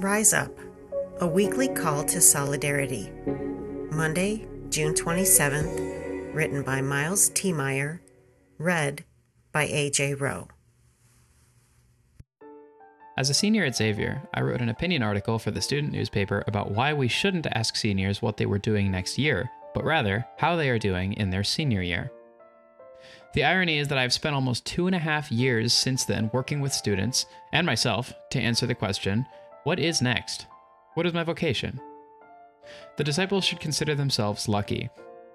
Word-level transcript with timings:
Rise 0.00 0.34
Up, 0.34 0.50
a 1.22 1.26
weekly 1.26 1.68
call 1.68 2.04
to 2.04 2.20
solidarity. 2.20 3.10
Monday, 3.90 4.46
June 4.68 4.92
27th, 4.92 6.34
written 6.34 6.62
by 6.62 6.82
Miles 6.82 7.30
Tiemeyer, 7.30 8.00
read 8.58 9.06
by 9.52 9.62
A.J. 9.62 10.12
Rowe. 10.16 10.48
As 13.16 13.30
a 13.30 13.34
senior 13.34 13.64
at 13.64 13.74
Xavier, 13.74 14.20
I 14.34 14.42
wrote 14.42 14.60
an 14.60 14.68
opinion 14.68 15.02
article 15.02 15.38
for 15.38 15.50
the 15.50 15.62
student 15.62 15.94
newspaper 15.94 16.44
about 16.46 16.72
why 16.72 16.92
we 16.92 17.08
shouldn't 17.08 17.46
ask 17.46 17.74
seniors 17.74 18.20
what 18.20 18.36
they 18.36 18.44
were 18.44 18.58
doing 18.58 18.90
next 18.90 19.16
year, 19.16 19.50
but 19.72 19.82
rather 19.82 20.26
how 20.36 20.56
they 20.56 20.68
are 20.68 20.78
doing 20.78 21.14
in 21.14 21.30
their 21.30 21.42
senior 21.42 21.80
year. 21.80 22.12
The 23.32 23.44
irony 23.44 23.78
is 23.78 23.88
that 23.88 23.98
I've 23.98 24.12
spent 24.12 24.34
almost 24.34 24.66
two 24.66 24.86
and 24.86 24.94
a 24.94 24.98
half 24.98 25.32
years 25.32 25.72
since 25.72 26.04
then 26.04 26.28
working 26.34 26.60
with 26.60 26.74
students 26.74 27.24
and 27.50 27.64
myself 27.66 28.12
to 28.32 28.38
answer 28.38 28.66
the 28.66 28.74
question 28.74 29.24
what 29.66 29.80
is 29.80 30.00
next? 30.00 30.46
What 30.94 31.06
is 31.06 31.12
my 31.12 31.24
vocation? 31.24 31.80
The 32.98 33.02
disciples 33.02 33.44
should 33.44 33.58
consider 33.58 33.96
themselves 33.96 34.48
lucky. 34.48 34.88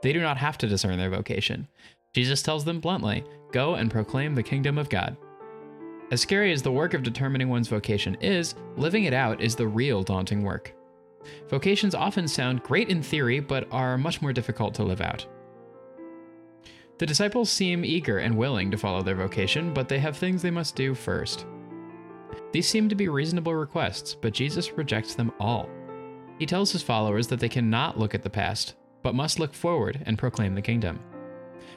They 0.00 0.12
do 0.12 0.20
not 0.20 0.36
have 0.36 0.56
to 0.58 0.68
discern 0.68 0.96
their 0.96 1.10
vocation. 1.10 1.66
Jesus 2.12 2.40
tells 2.40 2.64
them 2.64 2.78
bluntly 2.78 3.24
go 3.50 3.74
and 3.74 3.90
proclaim 3.90 4.36
the 4.36 4.42
kingdom 4.44 4.78
of 4.78 4.88
God. 4.88 5.16
As 6.12 6.20
scary 6.20 6.52
as 6.52 6.62
the 6.62 6.70
work 6.70 6.94
of 6.94 7.02
determining 7.02 7.48
one's 7.48 7.66
vocation 7.66 8.14
is, 8.20 8.54
living 8.76 9.04
it 9.04 9.12
out 9.12 9.40
is 9.40 9.56
the 9.56 9.66
real 9.66 10.04
daunting 10.04 10.44
work. 10.44 10.72
Vocations 11.48 11.96
often 11.96 12.28
sound 12.28 12.62
great 12.62 12.90
in 12.90 13.02
theory, 13.02 13.40
but 13.40 13.66
are 13.72 13.98
much 13.98 14.22
more 14.22 14.32
difficult 14.32 14.72
to 14.74 14.84
live 14.84 15.00
out. 15.00 15.26
The 16.98 17.06
disciples 17.06 17.50
seem 17.50 17.84
eager 17.84 18.18
and 18.18 18.36
willing 18.36 18.70
to 18.70 18.78
follow 18.78 19.02
their 19.02 19.16
vocation, 19.16 19.74
but 19.74 19.88
they 19.88 19.98
have 19.98 20.16
things 20.16 20.42
they 20.42 20.52
must 20.52 20.76
do 20.76 20.94
first. 20.94 21.44
These 22.52 22.68
seem 22.68 22.88
to 22.90 22.94
be 22.94 23.08
reasonable 23.08 23.54
requests, 23.54 24.14
but 24.14 24.34
Jesus 24.34 24.72
rejects 24.72 25.14
them 25.14 25.32
all. 25.40 25.68
He 26.38 26.46
tells 26.46 26.70
his 26.70 26.82
followers 26.82 27.26
that 27.28 27.40
they 27.40 27.48
cannot 27.48 27.98
look 27.98 28.14
at 28.14 28.22
the 28.22 28.30
past, 28.30 28.74
but 29.02 29.14
must 29.14 29.38
look 29.38 29.54
forward 29.54 30.02
and 30.04 30.18
proclaim 30.18 30.54
the 30.54 30.62
kingdom. 30.62 31.00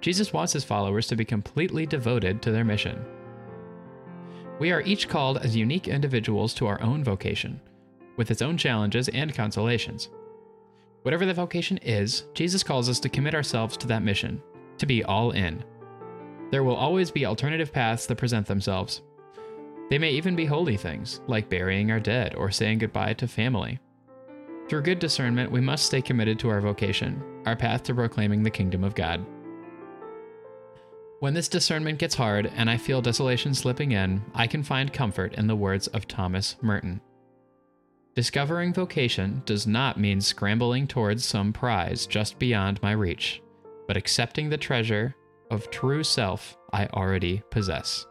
Jesus 0.00 0.32
wants 0.32 0.52
his 0.52 0.64
followers 0.64 1.06
to 1.06 1.16
be 1.16 1.24
completely 1.24 1.86
devoted 1.86 2.42
to 2.42 2.50
their 2.50 2.64
mission. 2.64 3.04
We 4.58 4.72
are 4.72 4.82
each 4.82 5.08
called 5.08 5.38
as 5.38 5.54
unique 5.54 5.86
individuals 5.86 6.52
to 6.54 6.66
our 6.66 6.80
own 6.80 7.04
vocation, 7.04 7.60
with 8.16 8.30
its 8.30 8.42
own 8.42 8.56
challenges 8.56 9.08
and 9.08 9.34
consolations. 9.34 10.08
Whatever 11.02 11.26
the 11.26 11.34
vocation 11.34 11.78
is, 11.78 12.24
Jesus 12.34 12.62
calls 12.62 12.88
us 12.88 12.98
to 13.00 13.08
commit 13.08 13.34
ourselves 13.34 13.76
to 13.76 13.86
that 13.86 14.02
mission, 14.02 14.42
to 14.78 14.86
be 14.86 15.04
all 15.04 15.30
in. 15.30 15.62
There 16.50 16.64
will 16.64 16.74
always 16.76 17.10
be 17.10 17.26
alternative 17.26 17.72
paths 17.72 18.06
that 18.06 18.16
present 18.16 18.46
themselves, 18.46 19.02
they 19.90 19.98
may 19.98 20.10
even 20.10 20.34
be 20.34 20.46
holy 20.46 20.76
things, 20.76 21.20
like 21.26 21.48
burying 21.48 21.90
our 21.90 22.00
dead 22.00 22.34
or 22.34 22.50
saying 22.50 22.78
goodbye 22.78 23.14
to 23.14 23.28
family. 23.28 23.78
Through 24.68 24.82
good 24.82 24.98
discernment, 24.98 25.52
we 25.52 25.60
must 25.60 25.86
stay 25.86 26.02
committed 26.02 26.38
to 26.40 26.48
our 26.48 26.60
vocation, 26.60 27.22
our 27.46 27.54
path 27.54 27.84
to 27.84 27.94
proclaiming 27.94 28.42
the 28.42 28.50
kingdom 28.50 28.82
of 28.82 28.96
God. 28.96 29.24
When 31.20 31.34
this 31.34 31.48
discernment 31.48 31.98
gets 31.98 32.16
hard 32.16 32.50
and 32.56 32.68
I 32.68 32.76
feel 32.76 33.00
desolation 33.00 33.54
slipping 33.54 33.92
in, 33.92 34.22
I 34.34 34.46
can 34.46 34.62
find 34.62 34.92
comfort 34.92 35.34
in 35.34 35.46
the 35.46 35.56
words 35.56 35.86
of 35.88 36.08
Thomas 36.08 36.56
Merton. 36.60 37.00
Discovering 38.14 38.74
vocation 38.74 39.42
does 39.46 39.66
not 39.66 40.00
mean 40.00 40.20
scrambling 40.20 40.86
towards 40.86 41.24
some 41.24 41.52
prize 41.52 42.06
just 42.06 42.38
beyond 42.38 42.82
my 42.82 42.92
reach, 42.92 43.40
but 43.86 43.96
accepting 43.96 44.50
the 44.50 44.56
treasure 44.56 45.14
of 45.50 45.70
true 45.70 46.02
self 46.02 46.56
I 46.72 46.86
already 46.86 47.42
possess. 47.50 48.06